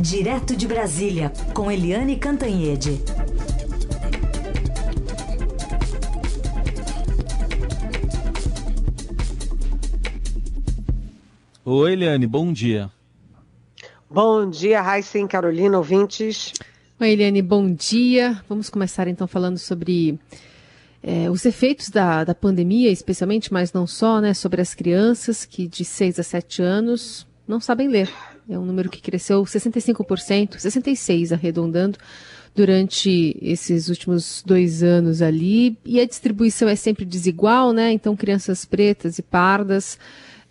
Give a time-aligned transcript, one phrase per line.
[0.00, 3.02] Direto de Brasília, com Eliane Cantanhede.
[11.62, 12.90] Oi, Eliane, bom dia.
[14.08, 16.54] Bom dia, Raíssen, Carolina, ouvintes.
[16.98, 18.42] Oi, Eliane, bom dia.
[18.48, 20.18] Vamos começar então falando sobre
[21.02, 25.68] é, os efeitos da, da pandemia, especialmente, mas não só, né, sobre as crianças que
[25.68, 28.10] de 6 a 7 anos não sabem ler.
[28.50, 31.98] É um número que cresceu 65%, 66% arredondando,
[32.54, 35.78] durante esses últimos dois anos ali.
[35.84, 37.92] E a distribuição é sempre desigual, né?
[37.92, 39.98] Então, crianças pretas e pardas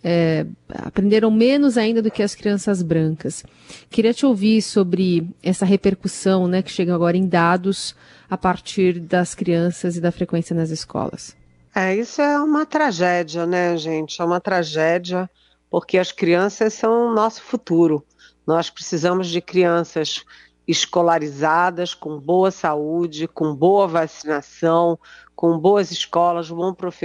[0.02, 3.44] é, aprenderam menos ainda do que as crianças brancas.
[3.90, 7.94] Queria te ouvir sobre essa repercussão, né, que chega agora em dados
[8.28, 11.36] a partir das crianças e da frequência nas escolas.
[11.74, 14.20] É, isso é uma tragédia, né, gente?
[14.20, 15.30] É uma tragédia
[15.70, 18.04] porque as crianças são o nosso futuro.
[18.46, 20.24] Nós precisamos de crianças
[20.66, 24.98] escolarizadas, com boa saúde, com boa vacinação,
[25.34, 26.50] com boas escolas,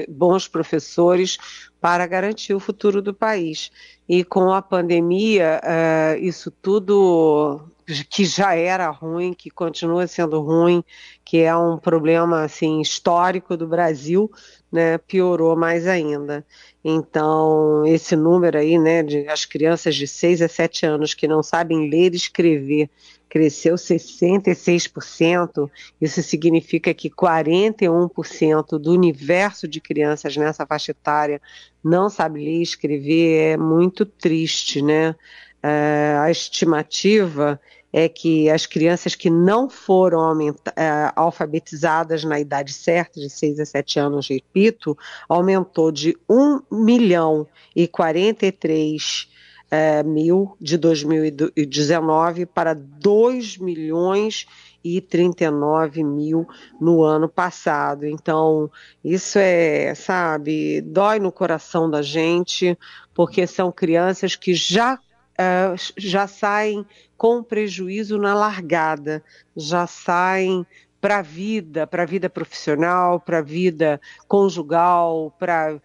[0.09, 1.38] bons professores,
[1.80, 3.71] para garantir o futuro do país.
[4.09, 7.71] E com a pandemia, uh, isso tudo
[8.09, 10.83] que já era ruim, que continua sendo ruim,
[11.23, 14.31] que é um problema assim histórico do Brasil,
[14.75, 16.45] né, piorou mais ainda.
[16.83, 21.41] Então, esse número aí, né, de as crianças de 6 a 7 anos que não
[21.41, 22.89] sabem ler e escrever,
[23.29, 25.69] cresceu 66%.
[25.99, 31.41] Isso significa que 41% do universo de crianças nessa faixa etária
[31.83, 33.53] não sabe ler e escrever.
[33.53, 35.15] É muito triste, né?
[35.63, 37.59] É, a estimativa
[37.97, 40.38] é que as crianças que não foram
[40.75, 44.97] é, alfabetizadas na idade certa, de 6 a 7 anos, repito,
[45.29, 49.29] aumentou de 1 milhão e 43
[49.71, 54.45] é, mil de 2019 para 2 milhões
[54.83, 56.45] e 39 mil
[56.81, 58.05] no ano passado.
[58.05, 58.70] Então,
[59.05, 62.77] isso é, sabe, dói no coração da gente,
[63.14, 64.99] porque são crianças que já
[65.36, 66.86] uh, já saem
[67.17, 69.23] com prejuízo na largada,
[69.55, 70.65] já saem
[70.99, 75.80] para a vida, para a vida profissional, para a vida conjugal, para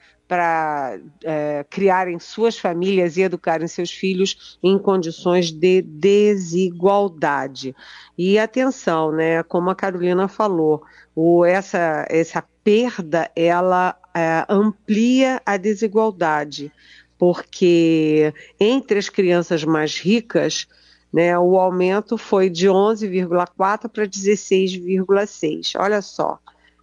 [1.23, 7.75] é, criarem suas famílias e educarem seus filhos em condições de desigualdade.
[8.17, 9.43] E atenção, né?
[9.43, 10.83] Como a Carolina falou,
[11.15, 16.73] o, essa, essa perda ela é, amplia a desigualdade
[17.19, 20.67] porque entre as crianças mais ricas,
[21.13, 25.73] né, o aumento foi de 11,4 para 16,6.
[25.79, 26.39] Olha só,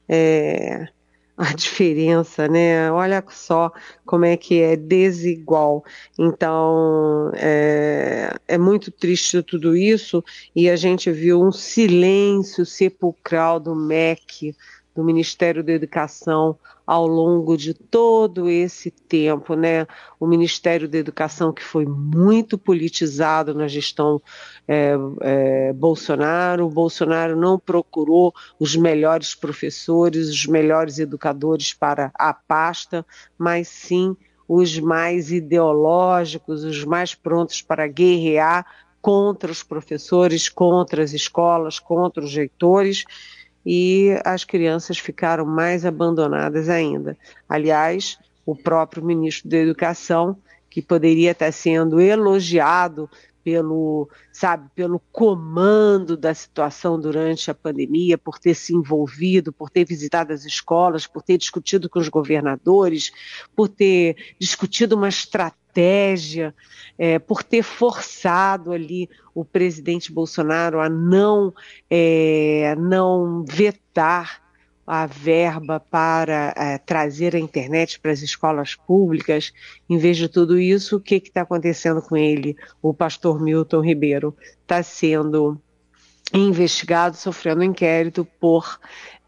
[0.07, 0.87] é,
[1.37, 2.91] a diferença, né?
[2.91, 3.71] Olha só
[4.05, 5.85] como é que é desigual.
[6.17, 10.23] Então, é, é, muito triste tudo isso
[10.55, 14.55] e a gente viu um silêncio sepulcral do MEC,
[14.95, 19.85] do Ministério da Educação, ao longo de todo esse tempo, né?
[20.17, 24.21] O Ministério da Educação que foi muito politizado na gestão
[24.65, 32.33] é, é, Bolsonaro, o Bolsonaro não procurou os melhores professores, os melhores educadores para a
[32.33, 33.05] pasta,
[33.37, 34.15] mas sim
[34.47, 38.65] os mais ideológicos, os mais prontos para guerrear
[39.01, 43.03] contra os professores, contra as escolas, contra os reitores
[43.69, 47.17] e as crianças ficaram mais abandonadas ainda.
[47.49, 50.37] Aliás, o próprio ministro da Educação,
[50.69, 53.09] que poderia estar sendo elogiado
[53.43, 59.83] pelo, sabe, pelo comando da situação durante a pandemia, por ter se envolvido, por ter
[59.83, 63.11] visitado as escolas, por ter discutido com os governadores,
[63.53, 65.66] por ter discutido uma estratégia
[66.97, 71.53] é, por ter forçado ali o presidente Bolsonaro a não,
[71.89, 74.41] é, não vetar
[74.87, 79.51] a verba para é, trazer a internet para as escolas públicas.
[79.89, 82.55] Em vez de tudo isso, o que está acontecendo com ele?
[82.81, 85.61] O pastor Milton Ribeiro está sendo
[86.33, 88.79] investigado, sofrendo inquérito por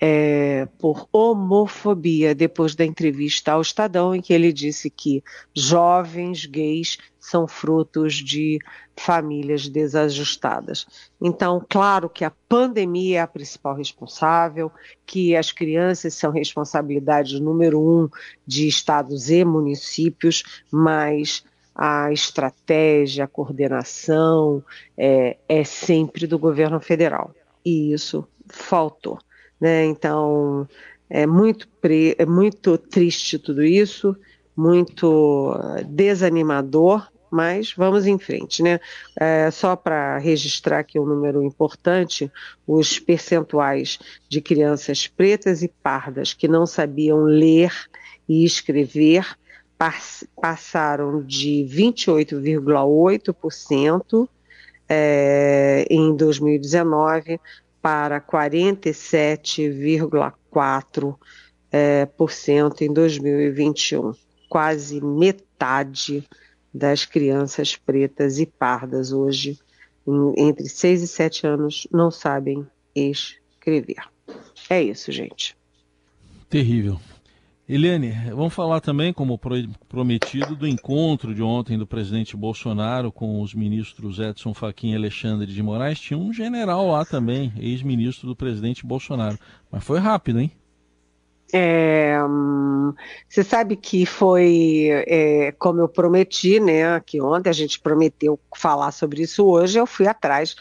[0.01, 5.21] é, por homofobia depois da entrevista ao Estadão, em que ele disse que
[5.53, 8.59] jovens gays são frutos de
[8.95, 10.87] famílias desajustadas.
[11.21, 14.71] Então, claro que a pandemia é a principal responsável,
[15.05, 18.09] que as crianças são responsabilidade número um
[18.47, 21.43] de estados e municípios, mas
[21.81, 24.61] a estratégia, a coordenação
[24.97, 27.33] é, é sempre do governo federal.
[27.63, 29.17] E isso faltou.
[29.61, 29.85] Né?
[29.85, 30.67] Então,
[31.09, 31.69] é muito,
[32.17, 34.13] é muito triste tudo isso,
[34.53, 38.81] muito desanimador, mas vamos em frente, né?
[39.17, 42.29] É, só para registrar aqui um número importante,
[42.67, 47.71] os percentuais de crianças pretas e pardas que não sabiam ler
[48.27, 49.25] e escrever
[50.35, 54.27] passaram de 28,8%
[54.89, 57.39] é, em 2019
[57.81, 61.15] para 47,4%
[61.71, 62.05] é,
[62.81, 64.11] em 2021.
[64.49, 66.27] Quase metade
[66.73, 69.57] das crianças pretas e pardas hoje,
[70.05, 74.03] em, entre 6 e 7 anos, não sabem escrever.
[74.69, 75.55] É isso, gente.
[76.49, 76.99] Terrível.
[77.71, 79.39] Eliane, vamos falar também, como
[79.87, 85.45] prometido, do encontro de ontem do presidente Bolsonaro com os ministros Edson Fachin e Alexandre
[85.45, 85.99] de Moraes.
[85.99, 89.37] Tinha um general lá também, ex-ministro do presidente Bolsonaro.
[89.69, 90.51] Mas foi rápido, hein?
[91.53, 92.17] É,
[93.27, 98.91] você sabe que foi, é, como eu prometi, né, que ontem a gente prometeu falar
[98.91, 100.55] sobre isso hoje, eu fui atrás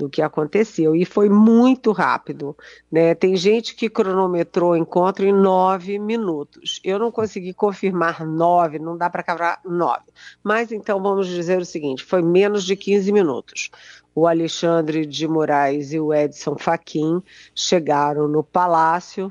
[0.00, 2.56] do que aconteceu e foi muito rápido,
[2.90, 3.14] né?
[3.14, 6.80] Tem gente que cronometrou o encontro em nove minutos.
[6.82, 10.04] Eu não consegui confirmar nove, não dá para cavrar nove.
[10.42, 13.70] Mas então vamos dizer o seguinte: foi menos de 15 minutos.
[14.14, 17.22] O Alexandre de Moraes e o Edson Fachin
[17.54, 19.30] chegaram no palácio.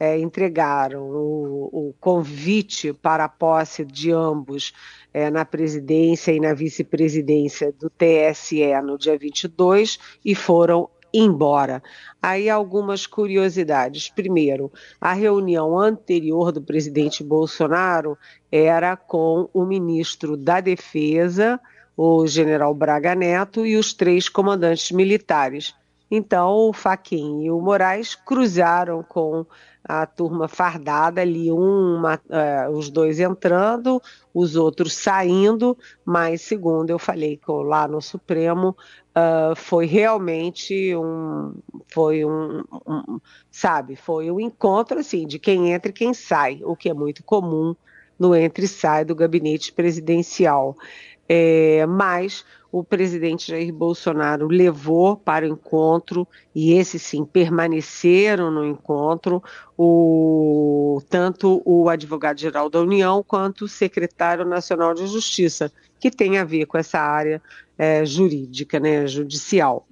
[0.00, 4.72] É, entregaram o, o, convite para a posse de ambos
[5.12, 11.82] é, na presidência e na vice-presidência do TSE no dia 22 e foram embora.
[12.20, 14.08] Aí algumas curiosidades.
[14.08, 18.16] Primeiro, a reunião anterior do presidente Bolsonaro
[18.50, 21.60] era com o ministro da Defesa,
[21.96, 25.74] o general Braga Neto, e os três comandantes militares.
[26.10, 29.44] Então, o Faquin e o Moraes cruzaram com
[29.88, 34.02] a turma fardada ali, uma, uh, os dois entrando,
[34.34, 38.76] os outros saindo, mas segundo eu falei lá no Supremo,
[39.16, 41.54] uh, foi realmente um,
[41.88, 43.18] foi um, um,
[43.50, 47.24] sabe, foi um encontro assim de quem entra e quem sai, o que é muito
[47.24, 47.74] comum
[48.18, 50.76] no entra e sai do gabinete presidencial.
[51.28, 58.64] É, mas o presidente Jair Bolsonaro levou para o encontro, e esses sim permaneceram no
[58.64, 59.42] encontro,
[59.76, 66.44] o, tanto o advogado-geral da União quanto o secretário nacional de Justiça, que tem a
[66.44, 67.42] ver com essa área
[67.76, 69.86] é, jurídica, né, judicial.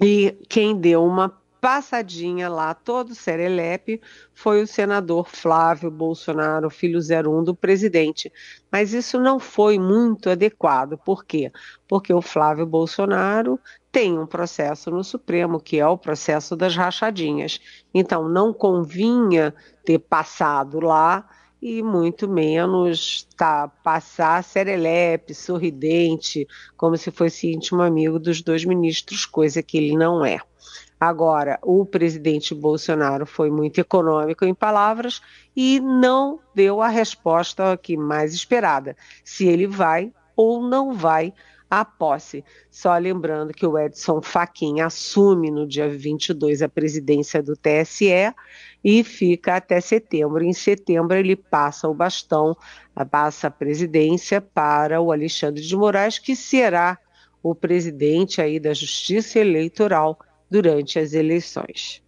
[0.00, 4.00] E quem deu uma passadinha lá, todo serelepe,
[4.34, 8.32] foi o senador Flávio Bolsonaro, filho 01 do presidente.
[8.70, 10.98] Mas isso não foi muito adequado.
[10.98, 11.50] Por quê?
[11.86, 13.58] Porque o Flávio Bolsonaro
[13.90, 17.60] tem um processo no Supremo, que é o processo das rachadinhas.
[17.92, 21.28] Então, não convinha ter passado lá
[21.60, 26.46] e muito menos tá, passar serelepe, sorridente,
[26.76, 30.38] como se fosse íntimo amigo dos dois ministros, coisa que ele não é.
[31.00, 35.20] Agora, o presidente Bolsonaro foi muito econômico em palavras
[35.54, 41.32] e não deu a resposta que mais esperada, se ele vai ou não vai
[41.70, 42.44] à posse.
[42.70, 48.34] Só lembrando que o Edson Fachin assume no dia 22 a presidência do TSE
[48.82, 50.42] e fica até setembro.
[50.42, 52.56] Em setembro ele passa o bastão,
[53.10, 56.98] passa a presidência para o Alexandre de Moraes, que será
[57.42, 60.18] o presidente aí da Justiça Eleitoral
[60.50, 62.02] durante as eleições.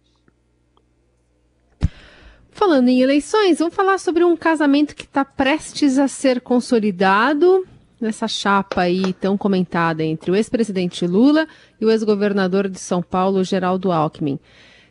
[2.51, 7.65] Falando em eleições, vamos falar sobre um casamento que está prestes a ser consolidado
[7.99, 11.47] nessa chapa aí tão comentada entre o ex-presidente Lula
[11.79, 14.39] e o ex-governador de São Paulo, Geraldo Alckmin.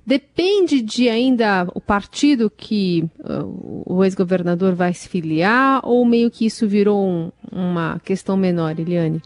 [0.07, 6.47] Depende de ainda o partido que uh, o ex-governador vai se filiar ou meio que
[6.47, 9.21] isso virou um, uma questão menor, Eliane?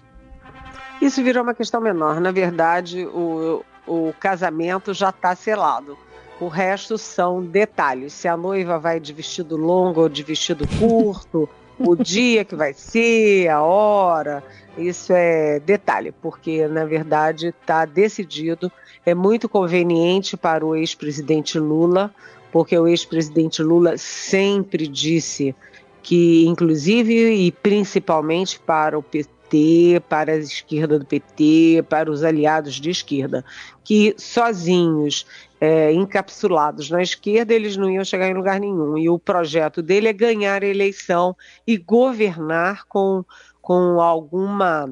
[1.00, 2.20] Isso virou uma questão menor.
[2.20, 5.96] Na verdade, o, o casamento já está selado.
[6.40, 8.12] O resto são detalhes.
[8.12, 11.48] Se a noiva vai de vestido longo ou de vestido curto,
[11.78, 14.42] o dia que vai ser, a hora,
[14.76, 18.70] isso é detalhe, porque na verdade está decidido.
[19.06, 22.12] É muito conveniente para o ex-presidente Lula,
[22.50, 25.54] porque o ex-presidente Lula sempre disse
[26.02, 29.02] que, inclusive e principalmente para o
[29.48, 33.44] PT, para a esquerda do PT, para os aliados de esquerda,
[33.82, 35.26] que sozinhos,
[35.60, 38.98] é, encapsulados na esquerda, eles não iam chegar em lugar nenhum.
[38.98, 41.36] E o projeto dele é ganhar a eleição
[41.66, 43.24] e governar com,
[43.60, 44.90] com alguma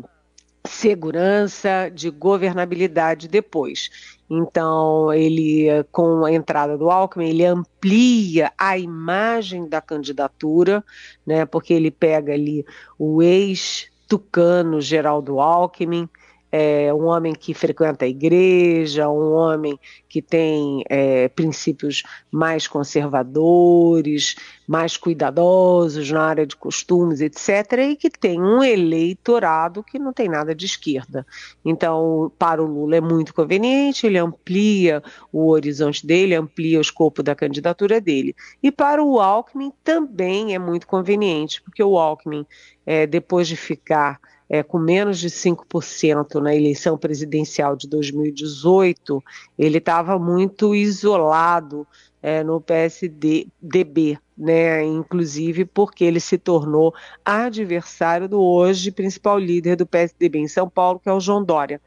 [0.65, 3.91] segurança de governabilidade depois.
[4.31, 10.83] Então, ele, com a entrada do Alckmin, ele amplia a imagem da candidatura,
[11.27, 12.65] né, porque ele pega ali
[12.99, 16.09] o ex tucano Geraldo Alckmin,
[16.53, 24.37] é, um homem que frequenta a igreja, um homem que tem é, princípios mais conservadores,
[24.69, 30.29] mais cuidadosos na área de costumes, etc., e que tem um eleitorado que não tem
[30.29, 31.27] nada de esquerda.
[31.65, 37.23] Então, para o Lula é muito conveniente, ele amplia o horizonte dele, amplia o escopo
[37.23, 38.37] da candidatura dele.
[38.63, 42.47] E para o Alckmin também é muito conveniente, porque o Alckmin,
[42.85, 44.21] é, depois de ficar
[44.53, 49.25] é, com menos de 5% na eleição presidencial de 2018,
[49.59, 51.87] ele estava muito isolado
[52.23, 54.85] é, no PSDB, né?
[54.85, 56.95] inclusive porque ele se tornou
[57.25, 61.81] adversário do hoje principal líder do PSDB em São Paulo, que é o João Dória.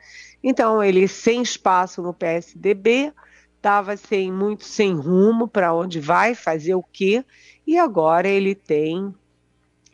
[0.44, 3.14] Então, ele sem espaço no PSDB,
[3.58, 7.24] estava sem muito sem rumo para onde vai, fazer o quê,
[7.68, 9.14] e agora ele tem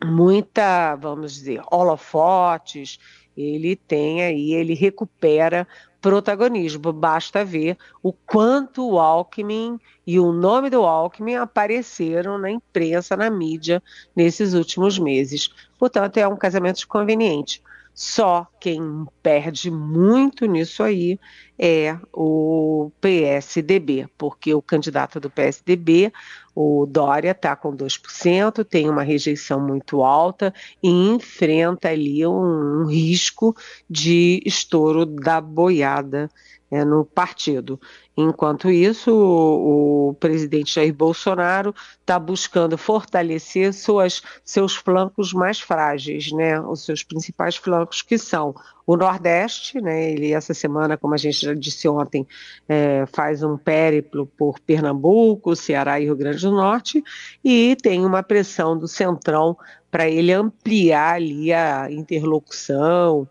[0.03, 2.99] muita, vamos dizer, holofotes,
[3.35, 5.67] ele tem aí, ele recupera
[6.01, 6.91] protagonismo.
[6.91, 13.29] Basta ver o quanto o Alckmin e o nome do Alckmin apareceram na imprensa, na
[13.29, 13.81] mídia,
[14.15, 15.49] nesses últimos meses.
[15.77, 17.61] Portanto, é um casamento conveniente.
[17.93, 21.19] Só quem perde muito nisso aí
[21.59, 26.11] é o PSDB, porque o candidato do PSDB,
[26.55, 32.85] o Dória, está com 2%, tem uma rejeição muito alta e enfrenta ali um, um
[32.85, 33.55] risco
[33.89, 36.29] de estouro da boiada
[36.71, 37.79] é, no partido.
[38.21, 46.31] Enquanto isso, o, o presidente Jair Bolsonaro está buscando fortalecer suas, seus flancos mais frágeis,
[46.31, 46.59] né?
[46.59, 48.53] os seus principais flancos, que são
[48.85, 50.11] o Nordeste, né?
[50.11, 52.27] ele essa semana, como a gente já disse ontem,
[52.69, 57.03] é, faz um périplo por Pernambuco, Ceará e Rio Grande do Norte,
[57.43, 59.57] e tem uma pressão do Centrão
[59.89, 63.27] para ele ampliar ali a interlocução,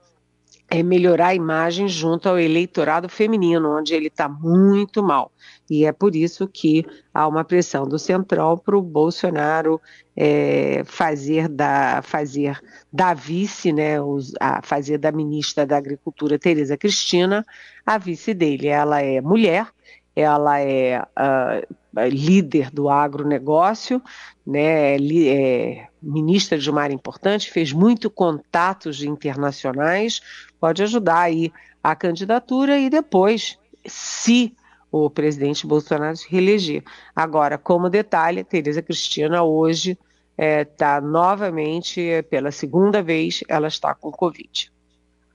[0.70, 5.32] é melhorar a imagem junto ao eleitorado feminino, onde ele está muito mal.
[5.68, 9.80] E é por isso que há uma pressão do Central para o Bolsonaro
[10.16, 12.60] é, fazer, da, fazer
[12.92, 17.44] da vice, né, os, a, fazer da ministra da Agricultura, Tereza Cristina,
[17.84, 18.68] a vice dele.
[18.68, 19.66] Ela é mulher,
[20.14, 24.00] ela é uh, líder do agronegócio,
[24.46, 30.21] né, é ministra de uma área importante, fez muito contatos internacionais,
[30.59, 31.52] pode ajudar aí
[31.83, 34.54] a candidatura e depois, se
[34.90, 36.83] o presidente Bolsonaro se reeleger.
[37.14, 39.99] Agora, como detalhe, Tereza Cristina hoje
[40.37, 44.73] está é, novamente, pela segunda vez, ela está com Covid.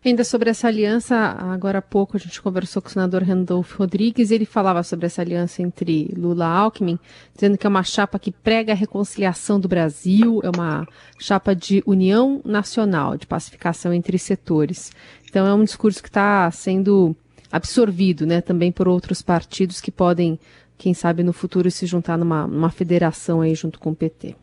[0.05, 4.29] Ainda sobre essa aliança, agora há pouco a gente conversou com o senador Randolfo Rodrigues,
[4.29, 6.99] ele falava sobre essa aliança entre Lula e Alckmin,
[7.33, 11.81] dizendo que é uma chapa que prega a reconciliação do Brasil, é uma chapa de
[11.87, 14.91] união nacional, de pacificação entre setores.
[15.27, 17.15] Então é um discurso que está sendo
[17.51, 20.39] absorvido né, também por outros partidos que podem,
[20.77, 24.35] quem sabe, no futuro se juntar numa, numa federação aí junto com o PT.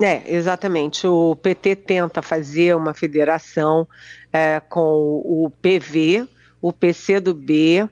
[0.00, 1.06] É, exatamente.
[1.06, 3.86] O PT tenta fazer uma federação
[4.32, 6.26] é, com o PV,
[6.60, 7.88] o PCdoB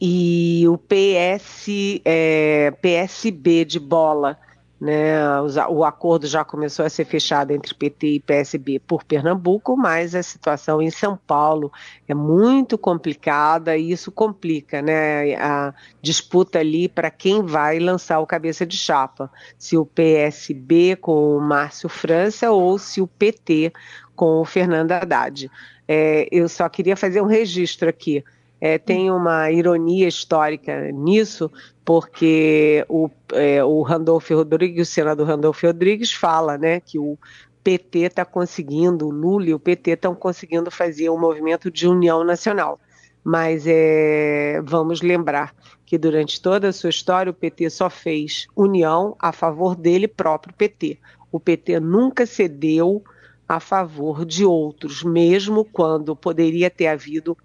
[0.00, 1.66] e o PS,
[2.04, 4.38] é, PSB de bola,
[4.80, 10.14] né, o acordo já começou a ser fechado entre PT e PSB por Pernambuco, mas
[10.14, 11.72] a situação em São Paulo
[12.06, 18.26] é muito complicada e isso complica né, a disputa ali para quem vai lançar o
[18.26, 23.72] cabeça de chapa, se o PSB com o Márcio França ou se o PT
[24.14, 25.50] com o Fernando Haddad.
[25.88, 28.22] É, eu só queria fazer um registro aqui.
[28.60, 31.50] É, tem uma ironia histórica nisso,
[31.86, 37.16] porque o, é, o Randolfo Rodrigues, o senador Randolfo Rodrigues, fala né, que o
[37.62, 42.24] PT está conseguindo, o Lula e o PT estão conseguindo fazer um movimento de união
[42.24, 42.80] nacional.
[43.22, 49.14] Mas é, vamos lembrar que durante toda a sua história o PT só fez união
[49.20, 50.98] a favor dele próprio PT.
[51.30, 53.04] O PT nunca cedeu
[53.48, 57.38] a favor de outros, mesmo quando poderia ter havido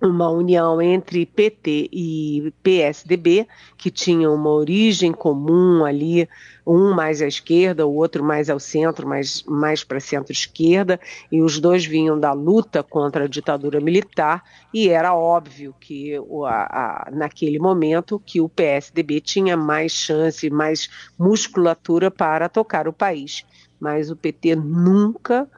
[0.00, 3.46] uma união entre PT e PSDB,
[3.76, 6.28] que tinham uma origem comum ali,
[6.66, 11.58] um mais à esquerda, o outro mais ao centro, mais, mais para centro-esquerda, e os
[11.58, 16.14] dois vinham da luta contra a ditadura militar, e era óbvio que
[16.46, 22.92] a, a, naquele momento que o PSDB tinha mais chance, mais musculatura para tocar o
[22.92, 23.44] país.
[23.80, 25.48] Mas o PT nunca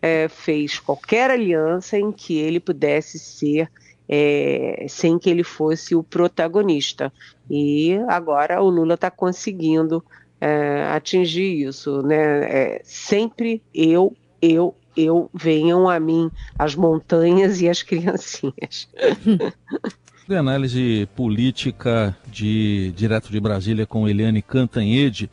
[0.00, 3.70] é, fez qualquer aliança em que ele pudesse ser
[4.08, 7.12] é, sem que ele fosse o protagonista.
[7.50, 10.04] E agora o Lula está conseguindo
[10.40, 12.44] é, atingir isso, né?
[12.44, 18.88] É, sempre eu, eu, eu venham a mim as montanhas e as criancinhas.
[20.26, 25.30] de análise política de direto de Brasília com Eliane Cantanhede.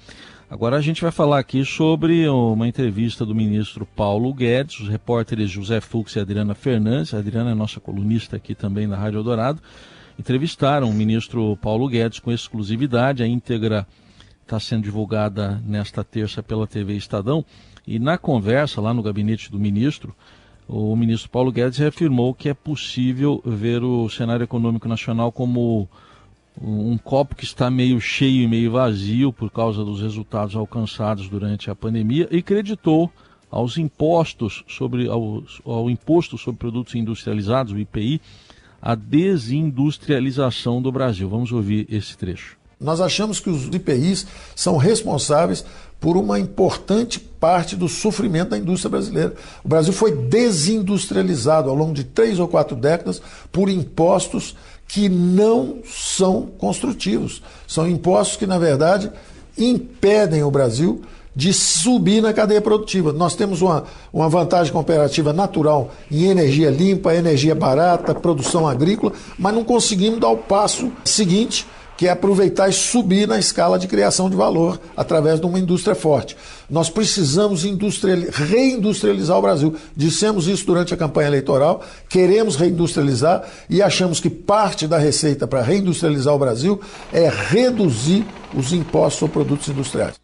[0.52, 5.50] Agora a gente vai falar aqui sobre uma entrevista do ministro Paulo Guedes, os repórteres
[5.50, 7.14] José Fux e Adriana Fernandes.
[7.14, 9.62] A Adriana é nossa colunista aqui também na Rádio Eldorado.
[10.20, 13.24] Entrevistaram o ministro Paulo Guedes com exclusividade.
[13.24, 13.88] A íntegra
[14.42, 17.46] está sendo divulgada nesta terça pela TV Estadão.
[17.88, 20.14] E na conversa lá no gabinete do ministro,
[20.68, 25.88] o ministro Paulo Guedes reafirmou que é possível ver o cenário econômico nacional como
[26.60, 31.70] um copo que está meio cheio e meio vazio por causa dos resultados alcançados durante
[31.70, 33.12] a pandemia e creditou
[33.50, 38.22] aos impostos sobre ao, ao imposto sobre produtos industrializados, o IPI,
[38.82, 41.30] a desindustrialização do Brasil.
[41.30, 42.58] Vamos ouvir esse trecho.
[42.80, 45.64] Nós achamos que os IPIs são responsáveis
[46.00, 49.36] por uma importante parte do sofrimento da indústria brasileira.
[49.64, 54.56] O Brasil foi desindustrializado ao longo de três ou quatro décadas por impostos
[54.92, 57.42] que não são construtivos.
[57.66, 59.10] São impostos que, na verdade,
[59.58, 61.02] impedem o Brasil
[61.34, 63.14] de subir na cadeia produtiva.
[63.14, 69.54] Nós temos uma, uma vantagem comparativa natural em energia limpa, energia barata, produção agrícola, mas
[69.56, 71.66] não conseguimos dar o passo seguinte
[72.02, 75.94] que é aproveitar e subir na escala de criação de valor através de uma indústria
[75.94, 76.36] forte.
[76.68, 79.76] Nós precisamos reindustrializar o Brasil.
[79.96, 85.62] Dissemos isso durante a campanha eleitoral, queremos reindustrializar e achamos que parte da receita para
[85.62, 86.82] reindustrializar o Brasil
[87.14, 90.20] é reduzir os impostos sobre produtos industriais.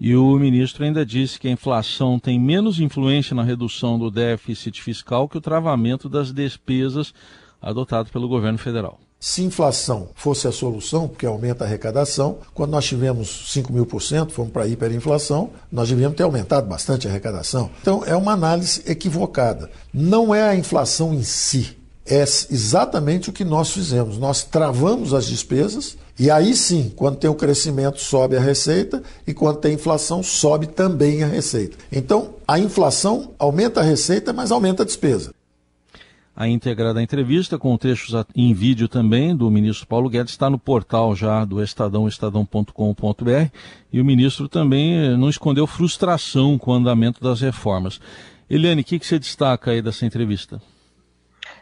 [0.00, 4.80] E o ministro ainda disse que a inflação tem menos influência na redução do déficit
[4.80, 7.12] fiscal que o travamento das despesas
[7.60, 8.98] adotado pelo governo federal.
[9.26, 14.02] Se inflação fosse a solução, porque aumenta a arrecadação, quando nós tivemos 5 mil por
[14.02, 17.70] cento, fomos para a hiperinflação, nós devíamos ter aumentado bastante a arrecadação.
[17.80, 19.70] Então, é uma análise equivocada.
[19.94, 24.18] Não é a inflação em si, é exatamente o que nós fizemos.
[24.18, 29.32] Nós travamos as despesas e aí sim, quando tem o crescimento, sobe a receita e
[29.32, 31.78] quando tem inflação, sobe também a receita.
[31.90, 35.32] Então, a inflação aumenta a receita, mas aumenta a despesa
[36.36, 40.58] a íntegra da entrevista, com trechos em vídeo também do ministro Paulo Guedes, está no
[40.58, 43.50] portal já do Estadão, estadão.com.br,
[43.92, 48.00] e o ministro também eh, não escondeu frustração com o andamento das reformas.
[48.50, 50.60] Eliane, o que, que você destaca aí dessa entrevista?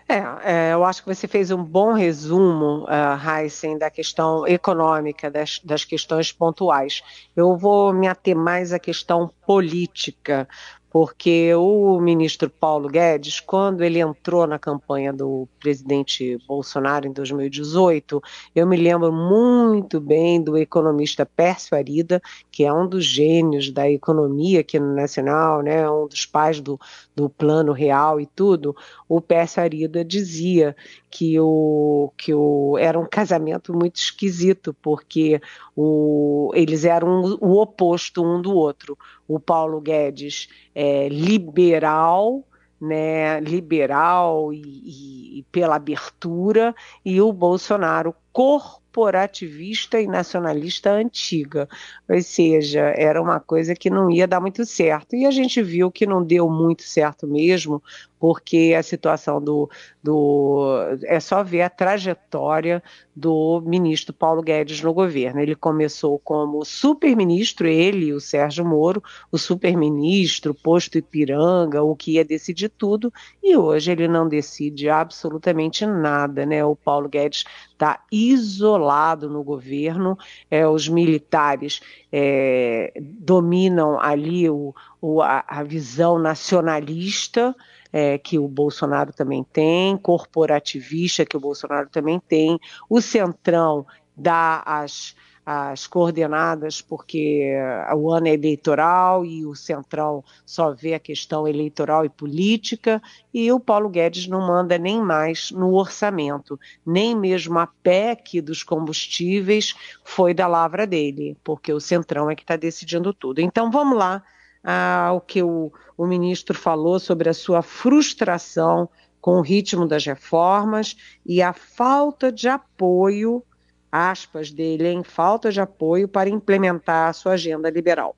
[0.08, 5.30] É, é, eu acho que você fez um bom resumo, uh, Heisen, da questão econômica,
[5.30, 7.02] das, das questões pontuais.
[7.35, 10.48] Eu vou me ater mais à questão política,
[10.92, 18.22] porque o ministro Paulo Guedes, quando ele entrou na campanha do presidente Bolsonaro em 2018,
[18.55, 23.90] eu me lembro muito bem do economista Pércio Arida, que é um dos gênios da
[23.90, 26.78] economia aqui no Nacional, né, um dos pais do,
[27.16, 28.76] do plano real e tudo.
[29.09, 30.76] O Pércio Arida dizia
[31.12, 35.38] que, o, que o, era um casamento muito esquisito, porque
[35.77, 38.96] o, eles eram o oposto um do outro.
[39.29, 42.42] O Paulo Guedes é liberal,
[42.81, 51.68] né, liberal e, e, e, pela abertura, e o Bolsonaro corporativista e nacionalista antiga.
[52.09, 55.14] Ou seja, era uma coisa que não ia dar muito certo.
[55.14, 57.83] E a gente viu que não deu muito certo mesmo,
[58.22, 59.68] porque a situação do,
[60.00, 60.78] do.
[61.02, 62.80] É só ver a trajetória
[63.16, 65.40] do ministro Paulo Guedes no governo.
[65.40, 72.24] Ele começou como super-ministro, ele, o Sérgio Moro, o super-ministro, posto Ipiranga, o que ia
[72.24, 76.64] decidir tudo, e hoje ele não decide absolutamente nada, né?
[76.64, 80.16] O Paulo Guedes está isolado no governo,
[80.48, 81.80] é, os militares
[82.12, 87.52] é, dominam ali o, o a, a visão nacionalista
[87.92, 94.62] é, que o Bolsonaro também tem, corporativista que o Bolsonaro também tem, o Centrão dá
[94.64, 97.52] as, as coordenadas, porque
[97.94, 103.02] o ano é eleitoral e o Centrão só vê a questão eleitoral e política,
[103.35, 108.62] e o Paulo Guedes não manda nem mais no orçamento, nem mesmo a PEC dos
[108.62, 109.74] combustíveis
[110.05, 113.40] foi da lavra dele, porque o Centrão é que está decidindo tudo.
[113.40, 114.22] Então vamos lá
[114.62, 118.88] ao que o, o ministro falou sobre a sua frustração
[119.20, 123.42] com o ritmo das reformas e a falta de apoio,
[123.90, 128.16] aspas dele, em falta de apoio para implementar a sua agenda liberal.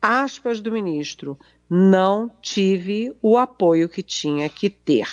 [0.00, 5.08] Aspas do ministro, não tive o apoio que tinha que ter.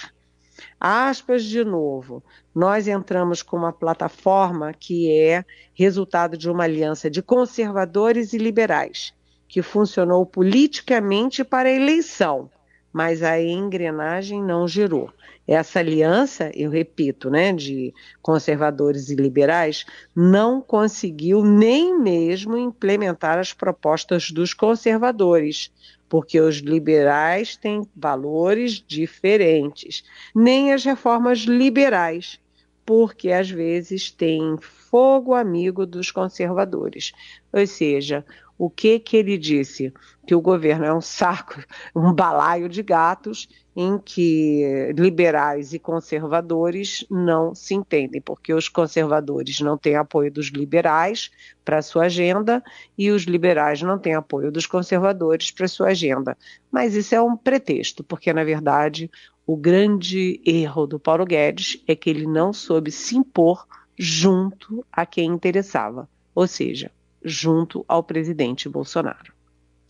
[0.79, 7.21] Aspas de novo, nós entramos com uma plataforma que é resultado de uma aliança de
[7.21, 9.13] conservadores e liberais
[9.55, 12.49] que funcionou politicamente para a eleição,
[12.91, 15.09] mas a engrenagem não girou.
[15.47, 23.53] Essa aliança, eu repito, né, de conservadores e liberais, não conseguiu nem mesmo implementar as
[23.53, 25.71] propostas dos conservadores,
[26.09, 30.03] porque os liberais têm valores diferentes,
[30.35, 32.41] nem as reformas liberais,
[32.85, 37.13] porque às vezes têm fogo amigo dos conservadores.
[37.51, 38.23] Ou seja,
[38.57, 39.93] o que que ele disse?
[40.25, 41.61] Que o governo é um saco,
[41.95, 49.59] um balaio de gatos em que liberais e conservadores não se entendem, porque os conservadores
[49.59, 51.29] não têm apoio dos liberais
[51.63, 52.63] para sua agenda
[52.97, 56.37] e os liberais não têm apoio dos conservadores para sua agenda.
[56.71, 59.11] Mas isso é um pretexto, porque na verdade
[59.45, 65.05] o grande erro do Paulo Guedes é que ele não soube se impor junto a
[65.05, 66.91] quem interessava, ou seja,
[67.25, 69.33] junto ao presidente Bolsonaro.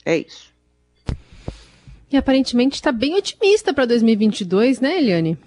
[0.05, 0.53] É isso.
[2.11, 5.37] E aparentemente está bem otimista para 2022, né, Eliane?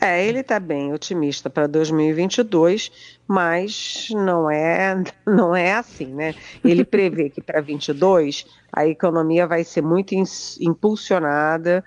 [0.00, 2.90] É, ele está bem otimista para 2022,
[3.26, 6.34] mas não é, não é assim, né?
[6.64, 10.14] Ele prevê que para 2022 a economia vai ser muito
[10.60, 11.84] impulsionada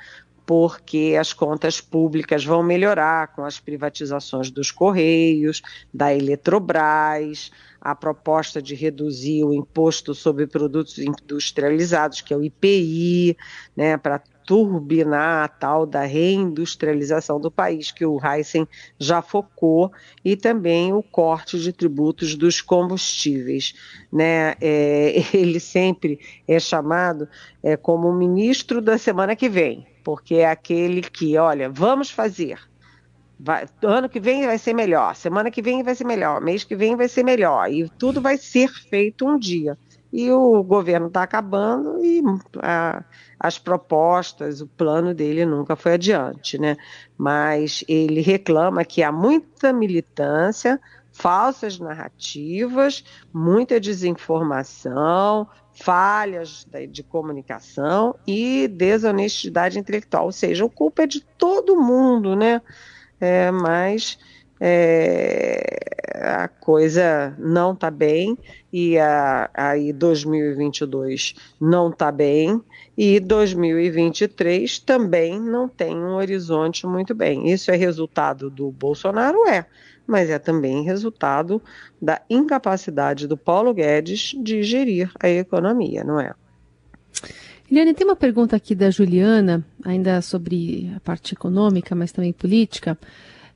[0.49, 5.61] porque as contas públicas vão melhorar com as privatizações dos Correios,
[5.93, 13.37] da Eletrobras, a proposta de reduzir o imposto sobre produtos industrializados, que é o IPI,
[13.77, 19.91] né, para turbinar a tal da reindustrialização do país, que o Heisen já focou,
[20.25, 23.75] e também o corte de tributos dos combustíveis.
[24.11, 24.55] Né?
[24.59, 27.29] É, ele sempre é chamado
[27.61, 32.59] é, como ministro da semana que vem porque é aquele que, olha, vamos fazer.
[33.39, 36.75] Vai, ano que vem vai ser melhor, semana que vem vai ser melhor, mês que
[36.75, 39.77] vem vai ser melhor, e tudo vai ser feito um dia.
[40.11, 42.21] E o governo está acabando e
[42.61, 43.03] a,
[43.39, 46.77] as propostas, o plano dele nunca foi adiante, né?
[47.17, 50.79] Mas ele reclama que há muita militância,
[51.11, 61.07] falsas narrativas, muita desinformação, falhas de comunicação e desonestidade intelectual, ou seja, a culpa é
[61.07, 62.61] de todo mundo, né?
[63.19, 64.17] É, mas
[64.59, 65.77] é,
[66.15, 68.37] a coisa não está bem
[68.71, 72.61] e a, aí 2022 não está bem
[72.97, 77.49] e 2023 também não tem um horizonte muito bem.
[77.51, 79.47] Isso é resultado do Bolsonaro?
[79.47, 79.65] É
[80.09, 81.61] mas é também resultado
[82.01, 86.33] da incapacidade do Paulo Guedes de gerir a economia, não é?
[87.69, 92.97] Eliane, tem uma pergunta aqui da Juliana, ainda sobre a parte econômica, mas também política.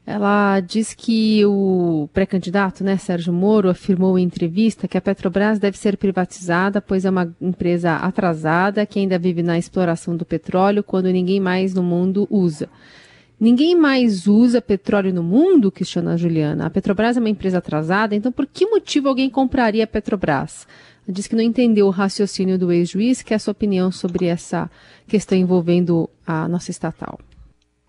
[0.06, 5.78] Ela diz que o pré-candidato, né, Sérgio Moro, afirmou em entrevista que a Petrobras deve
[5.78, 11.06] ser privatizada, pois é uma empresa atrasada que ainda vive na exploração do petróleo quando
[11.06, 12.68] ninguém mais no mundo usa.
[13.40, 16.66] Ninguém mais usa petróleo no mundo, questiona a Juliana.
[16.66, 20.68] A Petrobras é uma empresa atrasada, então por que motivo alguém compraria a Petrobras?
[21.08, 24.26] Ela diz que não entendeu o raciocínio do ex-juiz, que é a sua opinião sobre
[24.26, 24.70] essa
[25.08, 27.20] questão envolvendo a nossa estatal.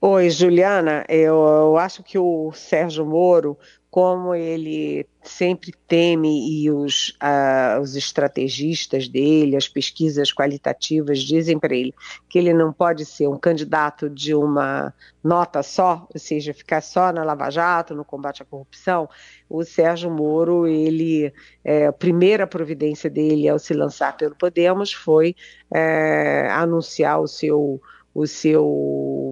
[0.06, 1.02] Oi, Juliana.
[1.08, 3.56] Eu, eu acho que o Sérgio Moro
[3.94, 11.76] como ele sempre teme e os, uh, os estrategistas dele, as pesquisas qualitativas dizem para
[11.76, 11.94] ele
[12.28, 17.12] que ele não pode ser um candidato de uma nota só, ou seja, ficar só
[17.12, 19.08] na Lava Jato, no combate à corrupção.
[19.48, 21.32] O Sérgio Moro, ele,
[21.64, 25.36] é, a primeira providência dele ao se lançar pelo Podemos foi
[25.72, 27.80] é, anunciar o seu
[28.14, 28.64] o seu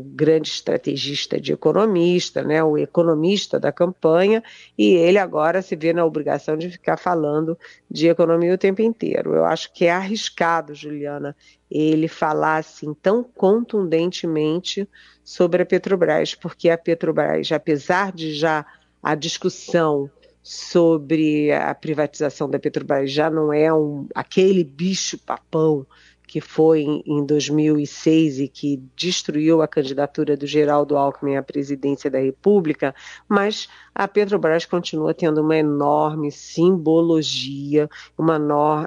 [0.03, 4.43] grande estrategista de economista, né, o economista da campanha,
[4.77, 7.59] e ele agora se vê na obrigação de ficar falando
[7.91, 9.35] de economia o tempo inteiro.
[9.35, 11.37] Eu acho que é arriscado, Juliana,
[11.71, 14.88] ele falar assim tão contundentemente
[15.25, 18.67] sobre a Petrobras, porque a Petrobras, apesar de já
[19.03, 20.11] a discussão
[20.43, 25.87] sobre a privatização da Petrobras já não é um, aquele bicho papão
[26.33, 32.18] que foi em 2006 e que destruiu a candidatura do Geraldo Alckmin à presidência da
[32.18, 32.95] República,
[33.29, 38.40] mas a Petrobras continua tendo uma enorme simbologia, uma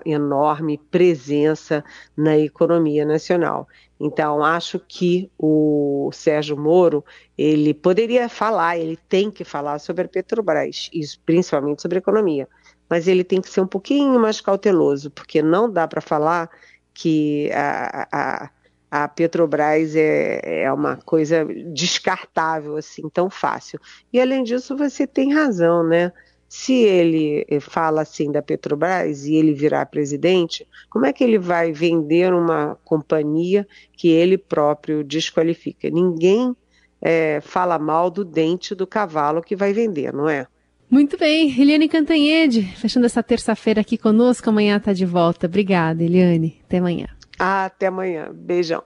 [0.03, 1.85] enorme presença
[2.17, 3.67] na economia nacional.
[3.99, 7.05] Então, acho que o Sérgio Moro,
[7.37, 12.49] ele poderia falar, ele tem que falar sobre a Petrobras, isso, principalmente sobre a economia,
[12.89, 16.49] mas ele tem que ser um pouquinho mais cauteloso, porque não dá para falar
[16.95, 18.49] que a, a,
[18.89, 23.79] a Petrobras é, é uma coisa descartável assim tão fácil.
[24.11, 26.11] E além disso, você tem razão, né?
[26.47, 31.37] Se ele eh, fala assim da Petrobras e ele virar presidente, como é que ele
[31.37, 35.89] vai vender uma companhia que ele próprio desqualifica?
[35.89, 36.55] Ninguém
[37.01, 40.47] é, fala mal do dente do cavalo que vai vender, não é?
[40.95, 45.45] Muito bem, Eliane Cantanhede, fechando essa terça-feira aqui conosco, amanhã está de volta.
[45.45, 46.61] Obrigada, Eliane.
[46.65, 47.07] Até amanhã.
[47.37, 48.29] Até amanhã.
[48.33, 48.81] Beijão.